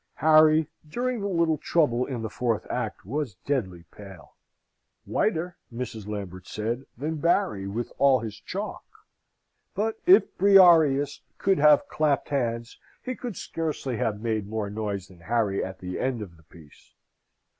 Harry, 0.15 0.67
during 0.89 1.19
the 1.21 1.27
little 1.27 1.59
trouble 1.59 2.07
in 2.07 2.23
the 2.23 2.27
fourth 2.31 2.65
act, 2.71 3.05
was 3.05 3.35
deadly 3.45 3.83
pale 3.91 4.33
whiter, 5.05 5.57
Mrs. 5.71 6.07
Lambert 6.07 6.47
said, 6.47 6.87
than 6.97 7.17
Barry, 7.17 7.67
with 7.67 7.93
all 7.99 8.19
his 8.19 8.33
chalk. 8.37 8.83
But 9.75 9.99
if 10.07 10.35
Briareus 10.39 11.21
could 11.37 11.59
have 11.59 11.87
clapped 11.87 12.29
hands, 12.29 12.79
he 13.03 13.13
could 13.13 13.37
scarcely 13.37 13.97
have 13.97 14.19
made 14.21 14.47
more 14.47 14.71
noise 14.71 15.07
than 15.09 15.19
Harry 15.19 15.63
at 15.63 15.77
the 15.77 15.99
end 15.99 16.23
of 16.23 16.35
the 16.35 16.41
piece. 16.45 16.95